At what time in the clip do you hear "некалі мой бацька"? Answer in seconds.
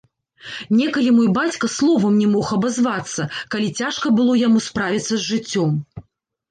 0.79-1.69